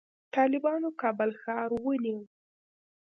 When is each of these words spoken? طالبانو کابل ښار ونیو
طالبانو 0.35 0.89
کابل 1.01 1.29
ښار 1.41 1.69
ونیو 1.83 2.19